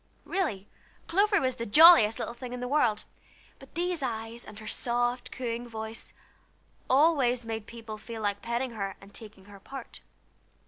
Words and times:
Really, 0.25 0.67
Clover 1.05 1.39
was 1.39 1.57
the 1.57 1.67
jolliest 1.67 2.17
little 2.17 2.33
thing 2.33 2.53
in 2.53 2.59
the 2.59 2.67
world; 2.67 3.05
but 3.59 3.75
these 3.75 4.01
eyes, 4.01 4.43
and 4.43 4.57
her 4.57 4.65
soft 4.65 5.31
cooing 5.31 5.69
voice, 5.69 6.11
always 6.89 7.45
made 7.45 7.67
people 7.67 7.99
feel 7.99 8.23
like 8.23 8.41
petting 8.41 8.71
her 8.71 8.95
and 8.99 9.13
taking 9.13 9.45
her 9.45 9.59
part. 9.59 10.01